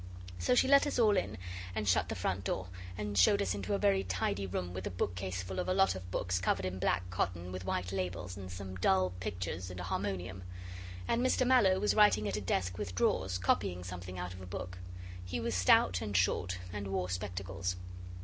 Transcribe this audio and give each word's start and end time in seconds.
So 0.39 0.55
she 0.55 0.67
let 0.67 0.87
us 0.87 0.97
all 0.97 1.15
in 1.15 1.37
and 1.75 1.87
shut 1.87 2.09
the 2.09 2.15
front 2.15 2.43
door, 2.43 2.69
and 2.97 3.15
showed 3.15 3.39
us 3.39 3.53
into 3.53 3.75
a 3.75 3.77
very 3.77 4.03
tidy 4.03 4.47
room 4.47 4.73
with 4.73 4.87
a 4.87 4.89
bookcase 4.89 5.43
full 5.43 5.59
of 5.59 5.69
a 5.69 5.75
lot 5.75 5.93
of 5.93 6.09
books 6.09 6.39
covered 6.39 6.65
in 6.65 6.79
black 6.79 7.07
cotton 7.11 7.51
with 7.51 7.65
white 7.65 7.91
labels, 7.91 8.35
and 8.35 8.51
some 8.51 8.77
dull 8.77 9.11
pictures, 9.19 9.69
and 9.69 9.79
a 9.79 9.83
harmonium. 9.83 10.41
And 11.07 11.23
Mr 11.23 11.45
Mallow 11.45 11.79
was 11.79 11.93
writing 11.93 12.27
at 12.27 12.35
a 12.35 12.41
desk 12.41 12.79
with 12.79 12.95
drawers, 12.95 13.37
copying 13.37 13.83
something 13.83 14.17
out 14.17 14.33
of 14.33 14.41
a 14.41 14.47
book. 14.47 14.79
He 15.23 15.39
was 15.39 15.53
stout 15.53 16.01
and 16.01 16.17
short, 16.17 16.57
and 16.73 16.87
wore 16.87 17.07
spectacles. 17.11 17.75